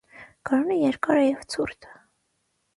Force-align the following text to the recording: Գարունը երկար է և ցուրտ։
Գարունը 0.49 0.77
երկար 0.79 1.21
է 1.27 1.29
և 1.29 1.45
ցուրտ։ 1.55 1.93